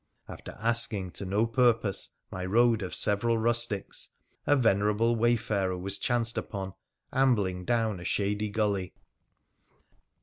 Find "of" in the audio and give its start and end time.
2.81-2.95